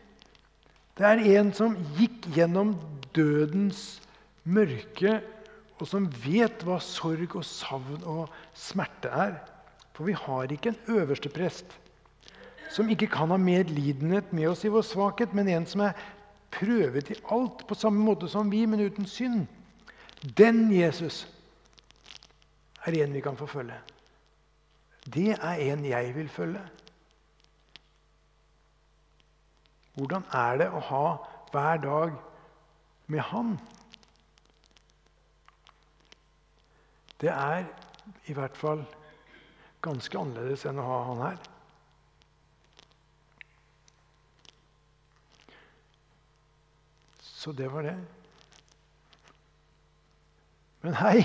Det 0.97 1.09
er 1.09 1.23
en 1.41 1.51
som 1.57 1.77
gikk 1.97 2.29
gjennom 2.37 2.75
dødens 3.17 3.99
mørke, 4.45 5.19
og 5.81 5.89
som 5.89 6.07
vet 6.23 6.63
hva 6.67 6.77
sorg 6.85 7.39
og 7.41 7.47
savn 7.49 8.05
og 8.05 8.29
smerte 8.55 9.11
er. 9.11 9.39
For 9.97 10.07
vi 10.07 10.17
har 10.17 10.53
ikke 10.53 10.75
en 10.75 10.99
øverste 11.01 11.33
prest 11.33 11.77
som 12.71 12.87
ikke 12.93 13.09
kan 13.11 13.33
ha 13.33 13.39
medlidenhet 13.41 14.29
med 14.31 14.53
oss 14.53 14.63
i 14.65 14.71
vår 14.71 14.85
svakhet, 14.87 15.33
men 15.35 15.49
en 15.51 15.67
som 15.67 15.83
er 15.89 15.97
prøvet 16.51 17.11
i 17.11 17.19
alt 17.31 17.67
på 17.67 17.75
samme 17.79 18.05
måte 18.05 18.29
som 18.29 18.51
vi, 18.51 18.65
men 18.67 18.81
uten 18.81 19.07
synd. 19.07 19.47
Den 20.37 20.69
Jesus 20.73 21.25
er 22.85 22.97
en 23.03 23.15
vi 23.15 23.21
kan 23.21 23.37
forfølge. 23.37 23.79
Det 25.07 25.33
er 25.39 25.63
en 25.73 25.85
jeg 25.85 26.15
vil 26.15 26.29
følge. 26.29 26.63
Hvordan 29.95 30.25
er 30.33 30.57
det 30.61 30.69
å 30.73 30.81
ha 30.81 31.05
hver 31.53 31.81
dag 31.83 32.13
med 33.07 33.21
Han? 33.33 33.57
Det 37.21 37.33
er 37.33 37.67
i 38.27 38.37
hvert 38.37 38.57
fall 38.57 38.85
ganske 39.85 40.19
annerledes 40.19 40.65
enn 40.69 40.81
å 40.81 40.87
ha 40.87 41.01
Han 41.09 41.25
her. 41.25 41.41
Så 47.41 47.53
det 47.57 47.71
var 47.73 47.83
det. 47.83 47.95
Men 50.85 50.97
hei! 50.99 51.23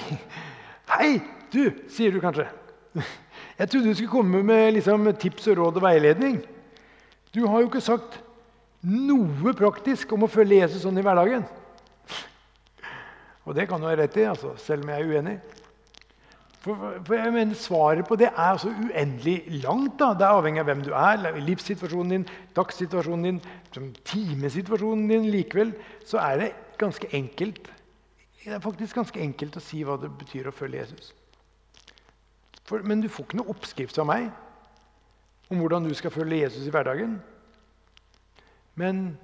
Hei, 0.87 1.09
du, 1.51 1.73
sier 1.91 2.13
du 2.13 2.21
kanskje. 2.23 2.45
Jeg 3.59 3.67
trodde 3.67 3.89
du 3.89 3.97
skulle 3.97 4.13
komme 4.13 4.39
med 4.47 4.77
liksom, 4.77 5.09
tips 5.19 5.49
og 5.51 5.59
råd 5.59 5.79
og 5.81 5.83
veiledning. 5.83 6.37
Du 7.35 7.41
har 7.49 7.59
jo 7.59 7.67
ikke 7.67 7.83
sagt 7.83 8.15
noe 8.85 9.51
praktisk 9.59 10.13
om 10.15 10.23
å 10.23 10.31
følge 10.31 10.61
Jesus 10.61 10.85
sånn 10.85 11.01
i 11.01 11.03
hverdagen. 11.03 11.43
Og 13.43 13.57
det 13.57 13.67
kan 13.67 13.83
du 13.83 13.89
ha 13.89 13.97
rett 13.99 14.15
i, 14.15 14.27
altså, 14.29 14.53
selv 14.61 14.87
om 14.87 14.93
jeg 14.93 15.03
er 15.03 15.11
uenig. 15.11 15.35
For, 16.65 16.95
for, 17.05 17.13
jeg 17.13 17.33
mener 17.33 17.57
Svaret 17.61 18.07
på 18.09 18.17
det 18.17 18.31
er 18.31 18.41
altså 18.55 18.71
uendelig 18.73 19.61
langt. 19.61 19.99
da. 19.99 20.15
Det 20.17 20.25
er 20.25 20.33
avhengig 20.33 20.63
av 20.63 20.69
hvem 20.71 20.81
du 20.81 20.91
er, 20.97 21.39
livssituasjonen 21.45 22.15
din, 22.15 22.27
dagssituasjonen 22.57 23.27
din, 23.29 23.95
timesituasjonen 24.09 25.07
din. 25.11 25.29
Likevel 25.29 25.75
så 26.09 26.23
er 26.25 26.41
det 26.41 26.51
ganske 26.81 27.07
enkelt 27.13 27.69
det 28.45 28.53
er 28.53 28.61
faktisk 28.61 28.93
ganske 28.99 29.21
enkelt 29.21 29.55
å 29.57 29.63
si 29.63 29.79
hva 29.81 29.95
det 29.97 30.11
betyr 30.19 30.45
å 30.45 30.53
følge 30.53 30.83
Jesus. 30.83 31.13
For, 32.65 32.83
men 32.85 33.01
du 33.01 33.07
får 33.09 33.25
ikke 33.25 33.39
noe 33.39 33.53
oppskrift 33.55 33.97
av 34.01 34.05
meg 34.09 34.27
om 35.49 35.61
hvordan 35.61 35.85
du 35.85 35.93
skal 35.97 36.13
følge 36.13 36.43
Jesus 36.43 36.67
i 36.67 36.73
hverdagen. 36.73 37.17
Men 38.77 39.15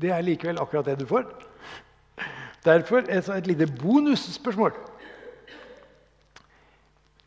det 0.00 0.14
er 0.16 0.24
likevel 0.24 0.60
akkurat 0.62 0.88
det 0.88 0.96
du 1.02 1.06
får. 1.08 1.28
Derfor 2.64 3.04
et 3.04 3.48
lite 3.48 3.68
bonusspørsmål. 3.68 4.72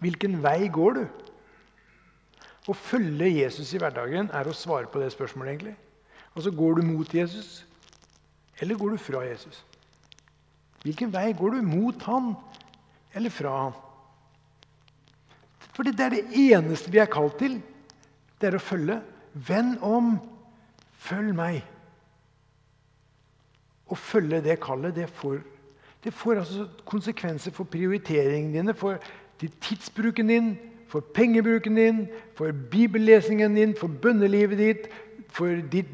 Hvilken 0.03 0.41
vei 0.43 0.67
går 0.73 0.97
du? 0.99 1.03
Å 2.67 2.75
følge 2.75 3.27
Jesus 3.27 3.73
i 3.75 3.79
hverdagen 3.81 4.29
er 4.31 4.47
å 4.47 4.55
svare 4.55 4.87
på 4.91 5.01
det 5.01 5.11
spørsmålet. 5.13 5.53
egentlig. 5.53 5.75
Altså, 6.35 6.51
Går 6.51 6.79
du 6.79 6.87
mot 6.87 7.13
Jesus, 7.13 7.65
eller 8.59 8.75
går 8.75 8.95
du 8.95 8.97
fra 8.97 9.23
Jesus? 9.27 9.63
Hvilken 10.83 11.11
vei 11.13 11.31
går 11.33 11.55
du? 11.55 11.61
Mot 11.61 12.01
han 12.03 12.33
eller 13.15 13.31
fra 13.31 13.51
han? 13.63 13.75
Fordi 15.73 15.91
det 15.91 16.05
er 16.05 16.09
det 16.09 16.41
eneste 16.51 16.91
vi 16.91 16.99
er 17.01 17.09
kalt 17.11 17.37
til. 17.39 17.57
Det 18.39 18.49
er 18.49 18.57
å 18.57 18.61
følge. 18.61 18.99
Venn 19.33 19.77
om, 19.81 20.17
følg 21.01 21.33
meg. 21.35 21.63
Å 23.89 23.97
følge 23.97 24.41
det 24.43 24.59
kallet, 24.61 24.95
det 24.95 25.07
får, 25.09 25.39
det 26.03 26.13
får 26.13 26.43
altså 26.43 26.67
konsekvenser 26.85 27.55
for 27.55 27.69
prioriteringene 27.69 28.53
dine, 28.53 28.75
for 28.77 28.99
tidsbruken 29.39 30.28
din, 30.28 30.58
for 30.88 31.00
pengebruken 31.00 31.76
din, 31.76 32.08
for 32.36 32.52
bibellesingen 32.52 33.56
din, 33.56 33.76
for 33.76 33.88
bønnelivet 33.88 34.58
ditt, 34.58 34.89
for 35.34 35.62
ditt 35.72 35.89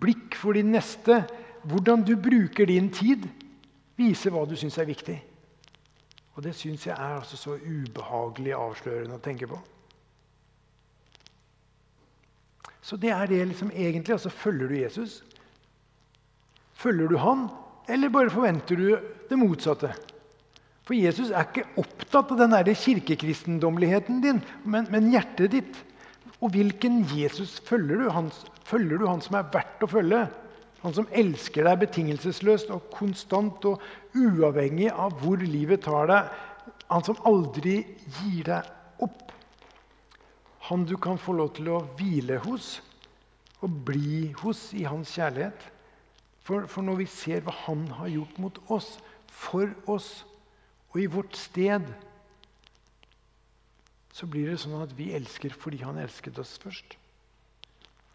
blikk 0.00 0.36
for 0.38 0.56
din 0.56 0.72
neste. 0.72 1.24
Hvordan 1.64 2.04
du 2.04 2.16
bruker 2.16 2.66
din 2.66 2.90
tid, 2.92 3.28
viser 3.96 4.32
hva 4.32 4.44
du 4.48 4.56
syns 4.56 4.78
er 4.78 4.88
viktig. 4.88 5.18
Og 6.34 6.42
det 6.42 6.54
syns 6.56 6.86
jeg 6.86 6.96
er 6.96 7.20
altså 7.20 7.36
så 7.36 7.58
ubehagelig 7.60 8.56
avslørende 8.56 9.18
å 9.18 9.22
tenke 9.22 9.48
på. 9.48 9.60
Så 12.84 12.96
det 13.00 13.12
er 13.14 13.26
det 13.26 13.44
liksom 13.48 13.70
egentlig. 13.70 14.12
altså 14.12 14.28
Følger 14.28 14.68
du 14.68 14.74
Jesus? 14.76 15.24
Følger 16.72 17.08
du 17.08 17.16
han, 17.16 17.46
eller 17.88 18.08
bare 18.08 18.30
forventer 18.30 18.76
du 18.76 18.88
det 19.30 19.38
motsatte? 19.38 19.94
For 20.84 20.96
Jesus 20.96 21.30
er 21.32 21.46
ikke 21.48 21.64
opptatt 21.80 22.32
av 22.34 22.40
den 22.42 22.54
kirkekristendommeligheten 22.76 24.20
din, 24.24 24.40
men, 24.68 24.88
men, 24.92 25.10
hjertet 25.12 25.54
ditt. 25.56 25.78
Og 26.44 26.52
hvilken 26.52 27.00
Jesus 27.08 27.56
følger 27.64 28.02
du? 28.02 28.08
Han, 28.12 28.28
følger 28.68 29.00
du 29.00 29.06
han 29.08 29.22
som 29.24 29.38
er 29.38 29.48
verdt 29.54 29.84
å 29.84 29.88
følge? 29.88 30.26
Han 30.84 30.92
som 30.92 31.08
elsker 31.16 31.64
deg 31.64 31.80
betingelsesløst 31.86 32.72
og 32.74 32.90
konstant 32.92 33.64
og 33.70 33.80
uavhengig 34.12 34.90
av 34.92 35.16
hvor 35.22 35.40
livet 35.40 35.86
tar 35.86 36.10
deg. 36.10 36.34
Han 36.92 37.06
som 37.06 37.22
aldri 37.24 37.78
gir 38.18 38.50
deg 38.50 38.68
opp. 39.06 39.32
Han 40.68 40.84
du 40.88 40.98
kan 41.00 41.16
få 41.20 41.38
lov 41.38 41.54
til 41.56 41.72
å 41.72 41.80
hvile 41.96 42.36
hos 42.44 42.76
og 43.64 43.72
bli 43.88 44.34
hos 44.42 44.66
i 44.76 44.84
hans 44.84 45.16
kjærlighet. 45.16 45.70
For, 46.44 46.68
for 46.68 46.84
når 46.84 47.00
vi 47.00 47.08
ser 47.08 47.40
hva 47.46 47.56
han 47.64 47.86
har 47.96 48.12
gjort 48.12 48.38
mot 48.44 48.60
oss, 48.76 48.98
for 49.32 49.72
oss 49.88 50.26
og 50.94 51.00
i 51.02 51.06
vårt 51.10 51.36
sted, 51.36 51.86
så 54.14 54.26
blir 54.30 54.46
det 54.46 54.60
sånn 54.62 54.76
at 54.78 54.92
vi 54.94 55.08
elsker 55.16 55.54
fordi 55.58 55.80
han 55.82 55.98
elsket 55.98 56.38
oss 56.38 56.54
først. 56.62 56.94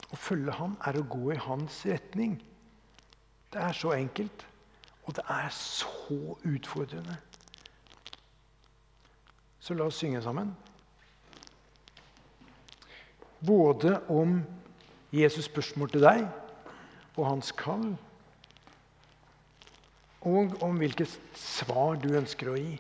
Å 0.10 0.18
følge 0.18 0.56
ham 0.56 0.78
er 0.88 0.96
å 0.96 1.08
gå 1.12 1.34
i 1.36 1.42
hans 1.44 1.84
retning 1.86 2.40
Det 3.50 3.58
er 3.66 3.74
så 3.74 3.92
enkelt, 3.98 4.44
og 5.10 5.16
det 5.18 5.24
er 5.34 5.48
så 5.50 6.36
utfordrende. 6.46 7.16
Så 9.60 9.74
la 9.74 9.88
oss 9.90 9.98
synge 9.98 10.22
sammen. 10.22 10.52
Både 13.42 13.96
om 14.06 14.44
Jesus' 15.10 15.50
spørsmål 15.50 15.90
til 15.90 16.06
deg 16.06 16.28
og 17.18 17.26
hans 17.26 17.50
kall, 17.58 17.98
og 20.28 20.58
om 20.66 20.80
hvilket 20.82 21.12
svar 21.38 22.00
du 22.02 22.12
ønsker 22.20 22.52
å 22.52 22.58
gi. 22.60 22.76